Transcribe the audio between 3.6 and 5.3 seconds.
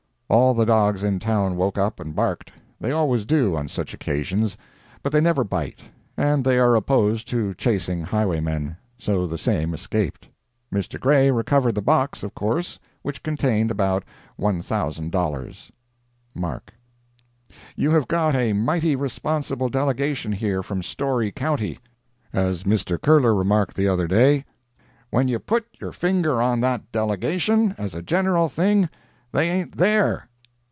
such occasions, but they